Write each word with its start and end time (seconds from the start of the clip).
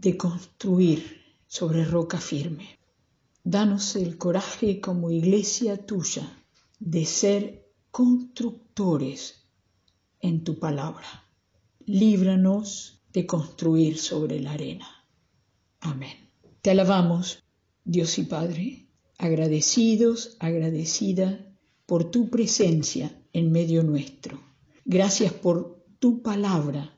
de 0.00 0.16
construir 0.16 1.02
sobre 1.48 1.84
roca 1.84 2.18
firme. 2.20 2.78
Danos 3.42 3.96
el 3.96 4.16
coraje 4.16 4.80
como 4.80 5.10
iglesia 5.10 5.76
tuya 5.86 6.44
de 6.78 7.04
ser 7.04 7.72
constructores 7.90 9.48
en 10.20 10.44
tu 10.44 10.60
palabra. 10.60 11.24
Líbranos 11.84 13.02
de 13.12 13.26
construir 13.26 13.98
sobre 13.98 14.40
la 14.40 14.52
arena. 14.52 14.86
Amén. 15.80 16.30
Te 16.62 16.70
alabamos, 16.70 17.42
Dios 17.84 18.18
y 18.18 18.22
Padre, 18.22 18.86
agradecidos, 19.18 20.36
agradecida 20.38 21.44
por 21.86 22.08
tu 22.12 22.30
presencia 22.30 23.20
en 23.32 23.50
medio 23.50 23.82
nuestro. 23.82 24.40
Gracias 24.84 25.32
por 25.32 25.84
tu 25.98 26.22
palabra 26.22 26.96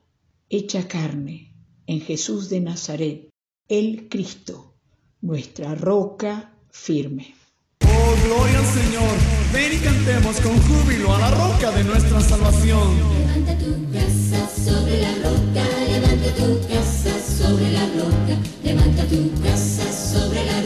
hecha 0.49 0.87
carne 0.87 1.50
en 1.91 1.99
Jesús 1.99 2.49
de 2.49 2.61
Nazaret, 2.61 3.29
el 3.67 4.07
Cristo, 4.07 4.75
nuestra 5.19 5.75
roca 5.75 6.53
firme. 6.69 7.35
Oh, 7.83 8.15
gloria 8.25 8.59
al 8.59 8.65
Señor. 8.65 9.15
Ven 9.51 9.73
y 9.73 9.79
cantemos 9.79 10.39
con 10.39 10.57
júbilo 10.61 11.13
a 11.13 11.19
la 11.19 11.31
roca 11.31 11.71
de 11.71 11.83
nuestra 11.83 12.21
salvación. 12.21 12.95
Levanta 13.19 13.57
tu 13.57 13.91
casa 13.91 14.49
sobre 14.49 15.01
la 15.01 15.13
roca, 15.15 15.63
levanta 15.89 16.29
tu 16.39 16.67
casa 16.69 17.13
sobre 17.19 17.71
la 17.73 17.85
roca, 17.87 18.37
levanta 18.63 19.03
tu 19.07 19.41
casa 19.43 19.91
sobre 19.91 20.45
la 20.45 20.51
roca 20.53 20.60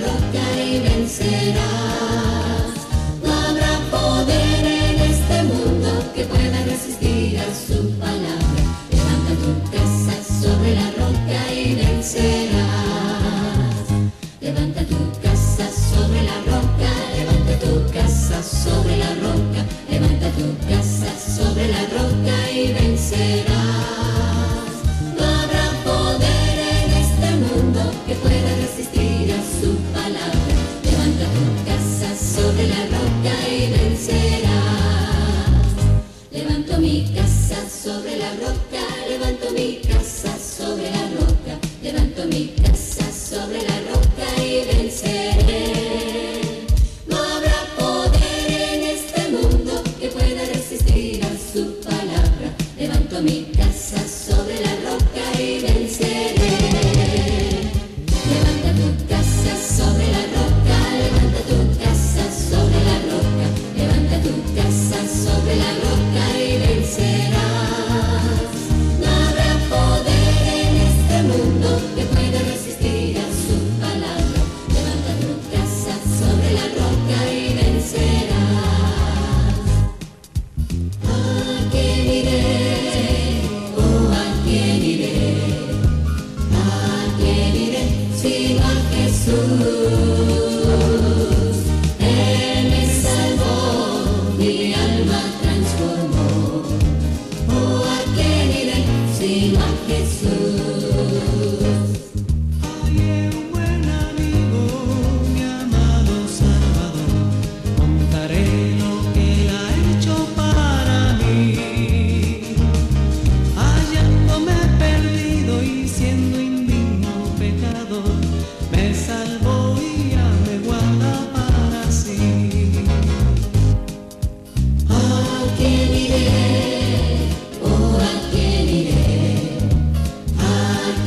Picasso. 39.66 40.35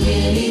El 0.08 0.48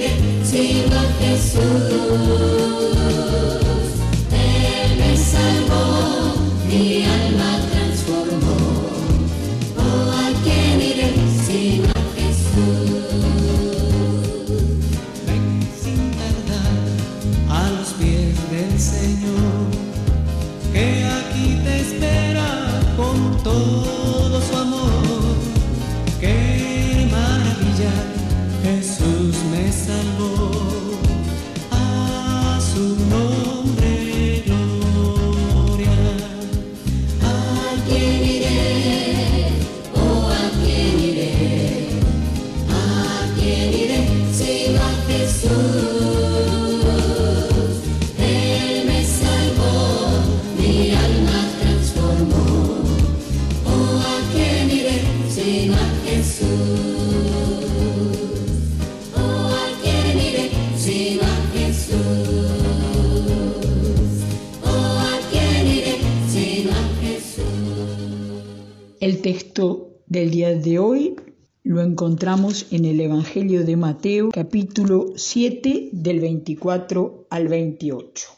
del 70.08 70.32
día 70.32 70.56
de 70.56 70.80
hoy 70.80 71.16
lo 71.64 71.82
encontramos 71.82 72.72
en 72.72 72.86
el 72.86 73.02
Evangelio 73.02 73.66
de 73.66 73.76
Mateo 73.76 74.30
capítulo 74.32 75.08
7 75.18 75.90
del 75.92 76.22
24 76.22 77.28
al 77.30 77.50
28. 77.50 78.30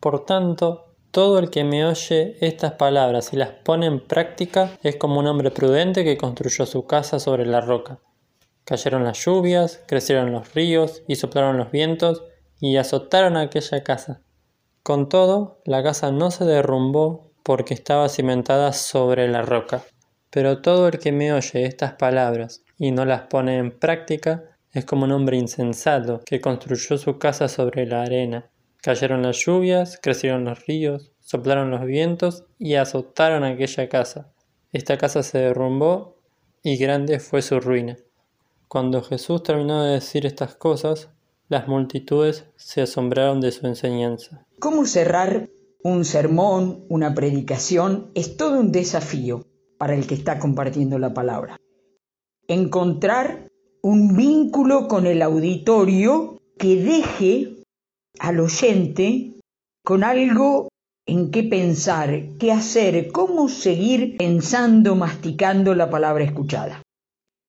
Por 0.00 0.24
tanto, 0.24 0.96
todo 1.12 1.38
el 1.38 1.48
que 1.48 1.62
me 1.62 1.86
oye 1.86 2.36
estas 2.44 2.72
palabras 2.72 3.32
y 3.32 3.36
las 3.36 3.50
pone 3.50 3.86
en 3.86 4.04
práctica 4.04 4.76
es 4.82 4.96
como 4.96 5.20
un 5.20 5.28
hombre 5.28 5.52
prudente 5.52 6.02
que 6.02 6.16
construyó 6.16 6.66
su 6.66 6.86
casa 6.86 7.20
sobre 7.20 7.46
la 7.46 7.60
roca. 7.60 8.00
Cayeron 8.64 9.04
las 9.04 9.24
lluvias, 9.24 9.80
crecieron 9.86 10.32
los 10.32 10.52
ríos 10.54 11.04
y 11.06 11.14
soplaron 11.14 11.56
los 11.56 11.70
vientos 11.70 12.24
y 12.58 12.76
azotaron 12.78 13.36
aquella 13.36 13.84
casa. 13.84 14.22
Con 14.82 15.08
todo, 15.08 15.60
la 15.66 15.84
casa 15.84 16.10
no 16.10 16.32
se 16.32 16.44
derrumbó 16.44 17.30
porque 17.44 17.74
estaba 17.74 18.08
cimentada 18.08 18.72
sobre 18.72 19.28
la 19.28 19.42
roca. 19.42 19.84
Pero 20.32 20.62
todo 20.62 20.88
el 20.88 20.98
que 20.98 21.12
me 21.12 21.30
oye 21.30 21.66
estas 21.66 21.92
palabras 21.92 22.64
y 22.78 22.90
no 22.90 23.04
las 23.04 23.24
pone 23.24 23.58
en 23.58 23.70
práctica 23.70 24.44
es 24.72 24.86
como 24.86 25.04
un 25.04 25.12
hombre 25.12 25.36
insensato 25.36 26.22
que 26.24 26.40
construyó 26.40 26.96
su 26.96 27.18
casa 27.18 27.48
sobre 27.48 27.84
la 27.84 28.00
arena. 28.00 28.48
Cayeron 28.80 29.20
las 29.20 29.36
lluvias, 29.44 29.98
crecieron 30.02 30.46
los 30.46 30.64
ríos, 30.64 31.12
soplaron 31.20 31.70
los 31.70 31.84
vientos 31.84 32.44
y 32.58 32.76
azotaron 32.76 33.44
aquella 33.44 33.90
casa. 33.90 34.32
Esta 34.72 34.96
casa 34.96 35.22
se 35.22 35.36
derrumbó 35.36 36.16
y 36.62 36.78
grande 36.78 37.20
fue 37.20 37.42
su 37.42 37.60
ruina. 37.60 37.98
Cuando 38.68 39.02
Jesús 39.02 39.42
terminó 39.42 39.84
de 39.84 39.92
decir 39.92 40.24
estas 40.24 40.54
cosas, 40.54 41.10
las 41.50 41.68
multitudes 41.68 42.46
se 42.56 42.80
asombraron 42.80 43.42
de 43.42 43.52
su 43.52 43.66
enseñanza. 43.66 44.46
¿Cómo 44.60 44.86
cerrar 44.86 45.50
un 45.82 46.06
sermón, 46.06 46.86
una 46.88 47.12
predicación? 47.12 48.10
Es 48.14 48.38
todo 48.38 48.58
un 48.58 48.72
desafío 48.72 49.44
para 49.82 49.96
el 49.96 50.06
que 50.06 50.14
está 50.14 50.38
compartiendo 50.38 50.96
la 51.00 51.12
palabra. 51.12 51.56
Encontrar 52.46 53.48
un 53.82 54.16
vínculo 54.16 54.86
con 54.86 55.08
el 55.08 55.22
auditorio 55.22 56.40
que 56.56 56.76
deje 56.76 57.64
al 58.20 58.38
oyente 58.38 59.32
con 59.84 60.04
algo 60.04 60.68
en 61.04 61.32
qué 61.32 61.42
pensar, 61.42 62.28
qué 62.38 62.52
hacer, 62.52 63.10
cómo 63.10 63.48
seguir 63.48 64.18
pensando, 64.18 64.94
masticando 64.94 65.74
la 65.74 65.90
palabra 65.90 66.22
escuchada. 66.22 66.80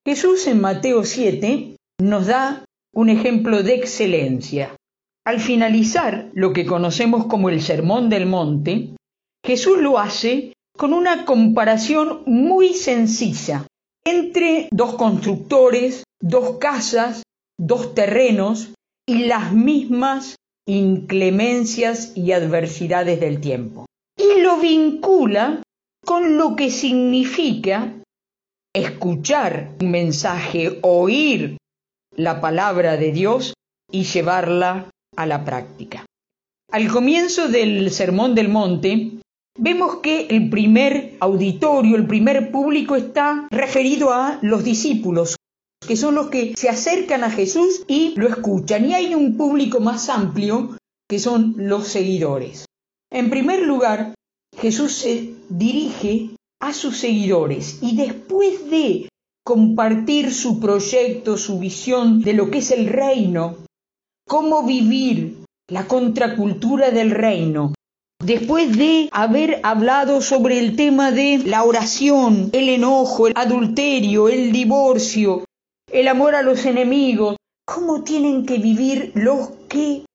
Jesús 0.03 0.47
en 0.47 0.59
Mateo 0.59 1.03
7 1.03 1.75
nos 2.01 2.25
da 2.25 2.65
un 2.95 3.09
ejemplo 3.09 3.61
de 3.61 3.75
excelencia. 3.75 4.75
Al 5.23 5.39
finalizar 5.39 6.31
lo 6.33 6.51
que 6.51 6.65
conocemos 6.65 7.27
como 7.27 7.49
el 7.49 7.61
Sermón 7.61 8.09
del 8.09 8.25
Monte, 8.25 8.95
Jesús 9.45 9.77
lo 9.77 9.99
hace 9.99 10.53
con 10.77 10.93
una 10.93 11.25
comparación 11.25 12.23
muy 12.25 12.73
sencilla 12.73 13.65
entre 14.05 14.67
dos 14.71 14.95
constructores, 14.95 16.03
dos 16.21 16.57
casas, 16.57 17.23
dos 17.57 17.93
terrenos 17.93 18.73
y 19.07 19.25
las 19.25 19.53
mismas 19.53 20.35
inclemencias 20.67 22.13
y 22.15 22.31
adversidades 22.31 23.19
del 23.19 23.39
tiempo. 23.39 23.85
Y 24.17 24.41
lo 24.41 24.57
vincula 24.57 25.61
con 26.05 26.37
lo 26.37 26.55
que 26.55 26.69
significa 26.69 27.93
escuchar 28.73 29.71
un 29.81 29.91
mensaje, 29.91 30.79
oír 30.81 31.57
la 32.15 32.41
palabra 32.41 32.97
de 32.97 33.11
Dios 33.11 33.53
y 33.91 34.03
llevarla 34.03 34.89
a 35.15 35.25
la 35.25 35.45
práctica. 35.45 36.05
Al 36.71 36.87
comienzo 36.87 37.47
del 37.49 37.91
Sermón 37.91 38.33
del 38.35 38.49
Monte, 38.49 39.11
vemos 39.57 39.97
que 39.97 40.27
el 40.27 40.49
primer 40.49 41.15
auditorio, 41.19 41.95
el 41.95 42.07
primer 42.07 42.51
público 42.51 42.95
está 42.95 43.47
referido 43.51 44.11
a 44.11 44.39
los 44.41 44.63
discípulos, 44.63 45.35
que 45.85 45.95
son 45.95 46.15
los 46.15 46.29
que 46.29 46.55
se 46.55 46.69
acercan 46.69 47.23
a 47.23 47.29
Jesús 47.29 47.83
y 47.87 48.13
lo 48.15 48.27
escuchan. 48.27 48.85
Y 48.85 48.93
hay 48.93 49.13
un 49.13 49.37
público 49.37 49.79
más 49.79 50.09
amplio 50.09 50.77
que 51.09 51.19
son 51.19 51.55
los 51.57 51.87
seguidores. 51.87 52.65
En 53.11 53.29
primer 53.29 53.61
lugar, 53.61 54.15
Jesús 54.57 54.93
se 54.93 55.33
dirige 55.49 56.31
a 56.59 56.73
sus 56.73 56.97
seguidores 56.97 57.79
y 57.81 57.95
después 57.95 58.69
de 58.69 59.09
compartir 59.45 60.33
su 60.33 60.59
proyecto, 60.59 61.37
su 61.37 61.59
visión 61.59 62.21
de 62.21 62.33
lo 62.33 62.49
que 62.49 62.59
es 62.59 62.71
el 62.71 62.87
reino, 62.87 63.57
cómo 64.27 64.63
vivir 64.63 65.43
la 65.69 65.85
contracultura 65.87 66.91
del 66.91 67.11
reino, 67.11 67.73
después 68.23 68.77
de 68.77 69.09
haber 69.11 69.59
hablado 69.63 70.21
sobre 70.21 70.59
el 70.59 70.75
tema 70.75 71.11
de 71.11 71.39
la 71.39 71.63
oración, 71.63 72.49
el 72.53 72.69
enojo, 72.69 73.27
el 73.27 73.33
adulterio, 73.35 74.29
el 74.29 74.51
divorcio, 74.51 75.45
el 75.91 76.07
amor 76.07 76.35
a 76.35 76.41
los 76.41 76.65
enemigos, 76.65 77.35
cómo 77.65 78.03
tienen 78.03 78.45
que 78.45 78.57
vivir 78.57 79.11
los 79.15 79.49
que 79.67 80.05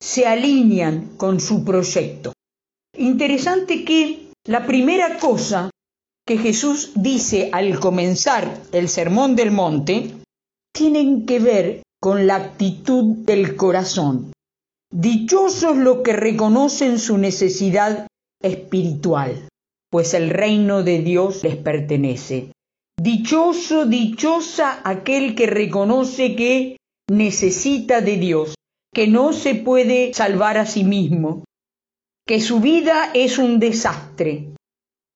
se 0.00 0.26
alinean 0.26 1.16
con 1.16 1.40
su 1.40 1.64
proyecto. 1.64 2.32
Interesante 2.96 3.84
que 3.84 4.28
la 4.46 4.66
primera 4.66 5.18
cosa 5.18 5.70
que 6.26 6.38
Jesús 6.38 6.92
dice 6.94 7.50
al 7.52 7.78
comenzar 7.78 8.60
el 8.72 8.88
Sermón 8.88 9.36
del 9.36 9.50
Monte 9.50 10.12
tienen 10.72 11.26
que 11.26 11.38
ver 11.38 11.82
con 12.00 12.26
la 12.26 12.36
actitud 12.36 13.16
del 13.24 13.56
corazón. 13.56 14.32
Dichosos 14.92 15.76
los 15.76 15.98
que 15.98 16.12
reconocen 16.12 16.98
su 16.98 17.18
necesidad 17.18 18.06
espiritual, 18.42 19.48
pues 19.90 20.14
el 20.14 20.30
reino 20.30 20.82
de 20.82 21.00
Dios 21.00 21.42
les 21.42 21.56
pertenece. 21.56 22.52
Dichoso, 23.00 23.86
dichosa 23.86 24.80
aquel 24.84 25.34
que 25.34 25.46
reconoce 25.46 26.34
que 26.36 26.76
necesita 27.10 28.00
de 28.00 28.16
Dios, 28.16 28.54
que 28.94 29.06
no 29.06 29.32
se 29.32 29.54
puede 29.54 30.14
salvar 30.14 30.56
a 30.56 30.66
sí 30.66 30.84
mismo, 30.84 31.44
que 32.26 32.40
su 32.40 32.60
vida 32.60 33.10
es 33.12 33.38
un 33.38 33.60
desastre, 33.60 34.54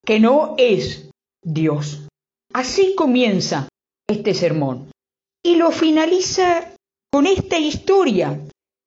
que 0.05 0.21
no 0.21 0.55
es 0.59 1.09
Dios. 1.43 2.07
Así 2.53 2.95
comienza 2.95 3.69
este 4.09 4.35
sermón 4.35 4.91
y 5.43 5.57
lo 5.57 5.71
finaliza 5.71 6.75
con 7.13 7.27
esta 7.27 7.59
historia. 7.59 8.39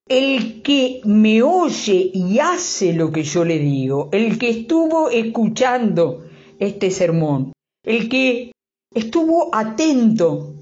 El 0.08 0.62
que 0.62 1.02
me 1.06 1.42
oye 1.42 2.12
y 2.14 2.40
hace 2.40 2.94
lo 2.94 3.12
que 3.12 3.24
yo 3.24 3.46
le 3.46 3.58
digo, 3.60 4.10
el 4.12 4.38
que 4.38 4.50
estuvo 4.50 5.10
escuchando 5.10 6.26
este 6.60 6.92
sermón, 6.92 7.54
el 7.86 8.10
que 8.10 8.52
estuvo 8.94 9.56
atento 9.56 10.54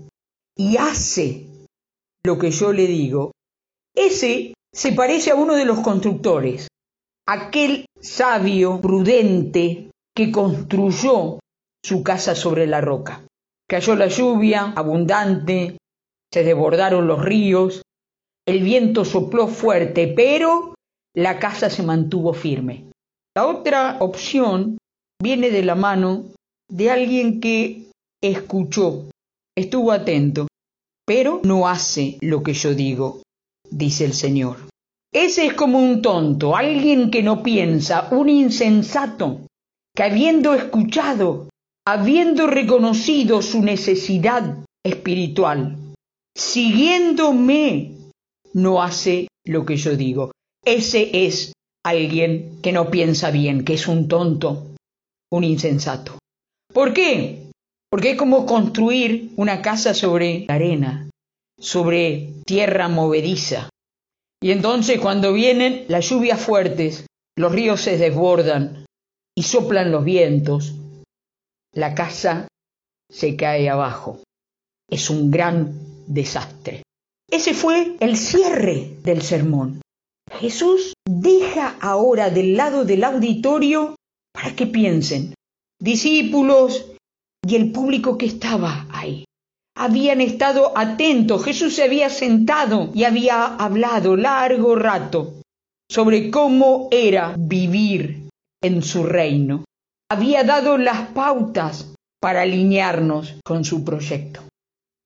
y 0.56 0.78
hace 0.78 1.48
lo 2.24 2.38
que 2.38 2.52
yo 2.52 2.72
le 2.72 2.86
digo, 2.86 3.32
ese 3.96 4.54
se 4.72 4.94
parece 4.94 5.32
a 5.32 5.36
uno 5.36 5.56
de 5.56 5.66
los 5.66 5.80
constructores, 5.80 6.68
aquel 7.28 7.86
sabio, 8.00 8.80
prudente, 8.80 9.90
que 10.16 10.32
construyó 10.32 11.40
su 11.84 12.04
casa 12.04 12.36
sobre 12.36 12.68
la 12.68 12.82
roca. 12.82 13.26
Cayó 13.68 13.96
la 13.96 14.08
lluvia 14.08 14.74
abundante, 14.76 15.78
se 16.32 16.44
desbordaron 16.44 17.08
los 17.08 17.24
ríos, 17.24 17.82
el 18.52 18.64
viento 18.64 19.06
sopló 19.06 19.48
fuerte, 19.48 20.08
pero 20.08 20.76
la 21.16 21.40
casa 21.40 21.70
se 21.70 21.84
mantuvo 21.84 22.34
firme. 22.34 22.84
La 23.36 23.48
otra 23.48 23.98
opción 24.02 24.78
viene 25.22 25.50
de 25.52 25.64
la 25.64 25.76
mano 25.76 26.26
de 26.70 26.92
alguien 26.92 27.40
que 27.40 27.90
escuchó, 28.22 29.10
estuvo 29.58 29.94
atento, 29.94 30.48
pero 31.08 31.40
no 31.44 31.70
hace 31.70 32.18
lo 32.20 32.44
que 32.44 32.54
yo 32.54 32.76
digo, 32.76 33.22
dice 33.70 34.04
el 34.04 34.14
Señor. 34.14 34.58
Ese 35.14 35.46
es 35.46 35.54
como 35.54 35.80
un 35.80 36.02
tonto, 36.02 36.56
alguien 36.56 37.10
que 37.10 37.24
no 37.24 37.44
piensa, 37.44 38.10
un 38.12 38.28
insensato, 38.28 39.42
que 39.96 40.04
habiendo 40.04 40.54
escuchado, 40.54 41.48
habiendo 41.88 42.48
reconocido 42.48 43.42
su 43.42 43.62
necesidad 43.62 44.58
espiritual, 44.84 45.78
siguiéndome, 46.36 48.01
no 48.54 48.82
hace 48.82 49.28
lo 49.46 49.66
que 49.66 49.78
yo 49.78 49.96
digo. 49.96 50.32
Ese 50.64 51.26
es 51.26 51.54
alguien 51.84 52.60
que 52.62 52.72
no 52.72 52.92
piensa 52.92 53.32
bien, 53.32 53.66
que 53.66 53.74
es 53.74 53.88
un 53.88 54.08
tonto, 54.08 54.68
un 55.32 55.44
insensato. 55.44 56.18
¿Por 56.74 56.94
qué? 56.94 57.50
Porque 57.90 58.12
es 58.12 58.18
como 58.18 58.46
construir 58.46 59.32
una 59.36 59.62
casa 59.62 59.94
sobre 59.94 60.46
arena, 60.48 61.10
sobre 61.60 62.34
tierra 62.46 62.88
movediza. 62.88 63.70
Y 64.42 64.52
entonces 64.52 65.00
cuando 65.00 65.34
vienen 65.34 65.86
las 65.88 66.10
lluvias 66.10 66.40
fuertes, 66.40 67.06
los 67.38 67.52
ríos 67.52 67.82
se 67.82 67.98
desbordan 67.98 68.86
y 69.36 69.44
soplan 69.44 69.92
los 69.92 70.04
vientos, 70.04 70.76
la 71.74 71.96
casa 71.96 72.48
se 73.10 73.36
cae 73.36 73.70
abajo. 73.70 74.20
Es 74.90 75.10
un 75.10 75.32
gran 75.32 75.74
desastre. 76.08 76.84
Ese 77.32 77.54
fue 77.54 77.96
el 78.02 78.18
cierre 78.18 78.98
del 79.04 79.22
sermón. 79.22 79.82
Jesús 80.40 80.94
deja 81.10 81.78
ahora 81.80 82.30
del 82.30 82.58
lado 82.58 82.84
del 82.84 83.06
auditorio 83.06 83.96
para 84.34 84.54
que 84.54 84.68
piensen, 84.68 85.34
discípulos 85.80 86.92
y 87.48 87.56
el 87.56 87.72
público 87.72 88.18
que 88.18 88.26
estaba 88.26 88.86
ahí. 88.92 89.24
Habían 89.78 90.20
estado 90.20 90.78
atentos, 90.78 91.46
Jesús 91.46 91.74
se 91.74 91.84
había 91.84 92.10
sentado 92.10 92.92
y 92.94 93.06
había 93.06 93.46
hablado 93.56 94.18
largo 94.18 94.76
rato 94.76 95.36
sobre 95.90 96.30
cómo 96.32 96.90
era 96.92 97.34
vivir 97.38 98.28
en 98.62 98.84
su 98.84 99.04
reino. 99.04 99.64
Había 100.12 100.44
dado 100.44 100.78
las 100.78 101.08
pautas 101.12 101.94
para 102.22 102.42
alinearnos 102.42 103.36
con 103.46 103.64
su 103.64 103.86
proyecto. 103.86 104.42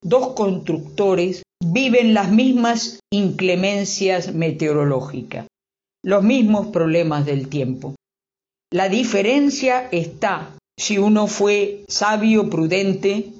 dos 0.02 0.34
constructores 0.34 1.42
viven 1.72 2.14
las 2.14 2.30
mismas 2.30 3.00
inclemencias 3.12 4.34
meteorológicas, 4.34 5.46
los 6.02 6.22
mismos 6.22 6.68
problemas 6.68 7.26
del 7.26 7.48
tiempo. 7.48 7.94
La 8.72 8.88
diferencia 8.88 9.88
está 9.90 10.56
si 10.78 10.98
uno 10.98 11.26
fue 11.26 11.84
sabio, 11.88 12.50
prudente 12.50 13.32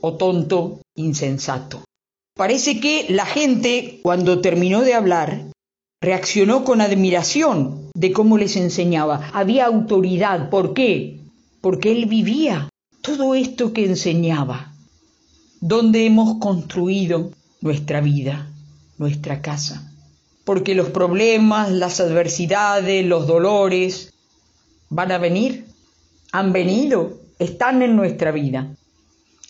o 0.00 0.14
tonto, 0.14 0.80
insensato. 0.96 1.84
Parece 2.36 2.80
que 2.80 3.06
la 3.10 3.26
gente, 3.26 4.00
cuando 4.02 4.40
terminó 4.40 4.82
de 4.82 4.94
hablar, 4.94 5.50
reaccionó 6.00 6.64
con 6.64 6.80
admiración 6.80 7.90
de 7.94 8.12
cómo 8.12 8.38
les 8.38 8.56
enseñaba. 8.56 9.30
Había 9.34 9.66
autoridad. 9.66 10.48
¿Por 10.50 10.72
qué? 10.72 11.20
Porque 11.60 11.90
él 11.90 12.06
vivía 12.06 12.68
todo 13.02 13.34
esto 13.34 13.72
que 13.72 13.84
enseñaba. 13.84 14.72
Donde 15.60 16.06
hemos 16.06 16.38
construido 16.38 17.32
nuestra 17.60 18.00
vida, 18.00 18.50
nuestra 18.98 19.40
casa. 19.40 19.92
Porque 20.44 20.74
los 20.74 20.90
problemas, 20.90 21.70
las 21.70 22.00
adversidades, 22.00 23.04
los 23.04 23.26
dolores 23.26 24.14
van 24.88 25.12
a 25.12 25.18
venir, 25.18 25.66
han 26.32 26.52
venido, 26.52 27.18
están 27.38 27.82
en 27.82 27.96
nuestra 27.96 28.32
vida, 28.32 28.74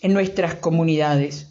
en 0.01 0.13
nuestras 0.13 0.55
comunidades. 0.55 1.47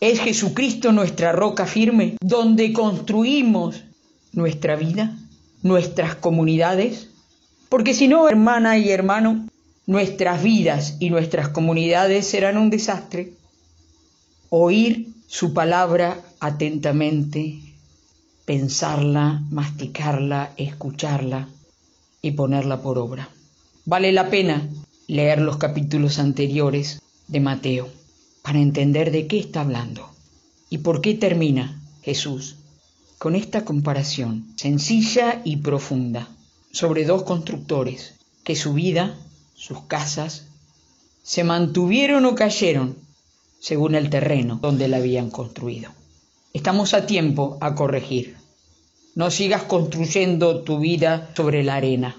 Es 0.00 0.20
Jesucristo 0.20 0.92
nuestra 0.92 1.32
roca 1.32 1.66
firme, 1.66 2.16
donde 2.20 2.72
construimos 2.72 3.84
nuestra 4.32 4.76
vida, 4.76 5.16
nuestras 5.62 6.14
comunidades. 6.14 7.08
Porque 7.68 7.94
si 7.94 8.08
no, 8.08 8.28
hermana 8.28 8.78
y 8.78 8.90
hermano, 8.90 9.46
nuestras 9.86 10.42
vidas 10.42 10.96
y 11.00 11.10
nuestras 11.10 11.48
comunidades 11.48 12.26
serán 12.26 12.58
un 12.58 12.70
desastre. 12.70 13.32
Oír 14.50 15.15
su 15.26 15.52
palabra 15.52 16.20
atentamente, 16.40 17.58
pensarla, 18.44 19.42
masticarla, 19.50 20.52
escucharla 20.56 21.48
y 22.22 22.32
ponerla 22.32 22.80
por 22.80 22.98
obra. 22.98 23.28
Vale 23.84 24.12
la 24.12 24.30
pena 24.30 24.68
leer 25.08 25.40
los 25.40 25.56
capítulos 25.56 26.18
anteriores 26.18 27.00
de 27.28 27.40
Mateo 27.40 27.88
para 28.42 28.60
entender 28.60 29.10
de 29.10 29.26
qué 29.26 29.38
está 29.38 29.62
hablando 29.62 30.08
y 30.70 30.78
por 30.78 31.00
qué 31.00 31.14
termina 31.14 31.80
Jesús 32.02 32.56
con 33.18 33.34
esta 33.34 33.64
comparación 33.64 34.46
sencilla 34.56 35.40
y 35.44 35.56
profunda 35.56 36.28
sobre 36.70 37.04
dos 37.04 37.22
constructores 37.22 38.14
que 38.44 38.54
su 38.54 38.74
vida, 38.74 39.16
sus 39.54 39.82
casas, 39.82 40.46
se 41.22 41.42
mantuvieron 41.42 42.26
o 42.26 42.34
cayeron 42.34 42.96
según 43.60 43.94
el 43.94 44.10
terreno 44.10 44.58
donde 44.60 44.88
la 44.88 44.98
habían 44.98 45.30
construido. 45.30 45.90
Estamos 46.52 46.94
a 46.94 47.06
tiempo 47.06 47.58
a 47.60 47.74
corregir. 47.74 48.36
No 49.14 49.30
sigas 49.30 49.62
construyendo 49.62 50.62
tu 50.62 50.78
vida 50.78 51.30
sobre 51.36 51.64
la 51.64 51.76
arena. 51.76 52.16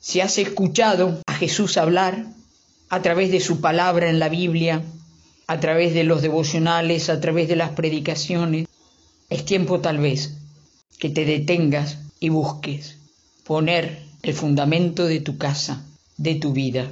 Si 0.00 0.20
has 0.20 0.38
escuchado 0.38 1.20
a 1.26 1.34
Jesús 1.34 1.76
hablar 1.76 2.26
a 2.88 3.02
través 3.02 3.30
de 3.30 3.40
su 3.40 3.60
palabra 3.60 4.08
en 4.08 4.18
la 4.18 4.28
Biblia, 4.28 4.82
a 5.46 5.60
través 5.60 5.94
de 5.94 6.04
los 6.04 6.22
devocionales, 6.22 7.08
a 7.08 7.20
través 7.20 7.48
de 7.48 7.56
las 7.56 7.70
predicaciones, 7.70 8.66
es 9.30 9.44
tiempo 9.44 9.80
tal 9.80 9.98
vez 9.98 10.34
que 10.98 11.10
te 11.10 11.24
detengas 11.24 11.98
y 12.20 12.28
busques 12.28 12.96
poner 13.44 14.02
el 14.22 14.34
fundamento 14.34 15.06
de 15.06 15.20
tu 15.20 15.38
casa, 15.38 15.84
de 16.16 16.34
tu 16.34 16.52
vida, 16.52 16.90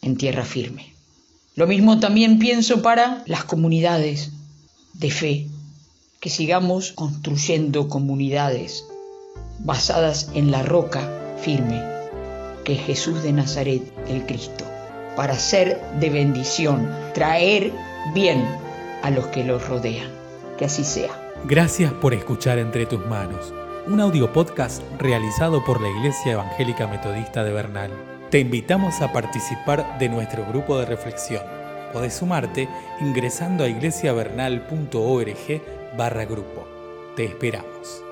en 0.00 0.16
tierra 0.16 0.44
firme. 0.44 0.91
Lo 1.54 1.66
mismo 1.66 2.00
también 2.00 2.38
pienso 2.38 2.80
para 2.80 3.22
las 3.26 3.44
comunidades 3.44 4.32
de 4.94 5.10
fe, 5.10 5.46
que 6.18 6.30
sigamos 6.30 6.92
construyendo 6.92 7.88
comunidades 7.88 8.86
basadas 9.58 10.30
en 10.34 10.50
la 10.50 10.62
roca 10.62 11.36
firme, 11.42 11.82
que 12.64 12.74
es 12.74 12.80
Jesús 12.80 13.22
de 13.22 13.32
Nazaret, 13.32 13.82
el 14.08 14.24
Cristo, 14.24 14.64
para 15.14 15.38
ser 15.38 15.78
de 16.00 16.08
bendición, 16.08 16.88
traer 17.12 17.72
bien 18.14 18.42
a 19.02 19.10
los 19.10 19.26
que 19.26 19.44
los 19.44 19.66
rodean. 19.68 20.10
Que 20.56 20.64
así 20.66 20.84
sea. 20.84 21.10
Gracias 21.44 21.92
por 21.92 22.14
escuchar 22.14 22.58
Entre 22.58 22.86
tus 22.86 23.04
manos, 23.06 23.52
un 23.86 24.00
audio 24.00 24.32
podcast 24.32 24.82
realizado 24.98 25.64
por 25.64 25.82
la 25.82 25.88
Iglesia 25.88 26.32
Evangélica 26.32 26.86
Metodista 26.86 27.42
de 27.44 27.52
Bernal. 27.52 28.11
Te 28.32 28.40
invitamos 28.40 29.02
a 29.02 29.12
participar 29.12 29.98
de 29.98 30.08
nuestro 30.08 30.46
grupo 30.46 30.78
de 30.78 30.86
reflexión. 30.86 31.42
Podés 31.92 32.14
sumarte 32.14 32.66
ingresando 32.98 33.62
a 33.62 33.68
iglesiavernal.org 33.68 35.62
barra 35.98 36.24
grupo. 36.24 36.66
Te 37.14 37.26
esperamos. 37.26 38.11